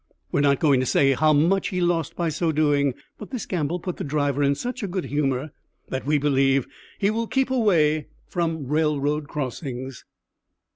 We 0.31 0.39
are 0.39 0.41
not 0.41 0.59
going 0.59 0.79
to 0.79 0.85
say 0.87 1.13
how 1.13 1.31
much 1.31 1.67
he 1.67 1.79
lost 1.79 2.15
by 2.15 2.29
so 2.29 2.51
doing. 2.51 2.95
But 3.19 3.29
this 3.29 3.45
gamble 3.45 3.79
put 3.79 3.97
the 3.97 4.03
driver 4.03 4.41
in 4.41 4.55
such 4.55 4.81
a 4.81 4.87
good 4.87 5.05
humour 5.05 5.51
that 5.89 6.07
we 6.07 6.17
believe 6.17 6.65
he 6.97 7.11
will 7.11 7.27
keep 7.27 7.51
away 7.51 8.07
from 8.27 8.65
railroad 8.65 9.27
crossings. 9.27 10.03